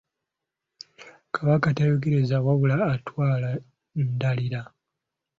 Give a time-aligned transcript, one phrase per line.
[1.33, 3.49] Kabaka tayogereza wabula atwala
[4.05, 4.61] ndaalira.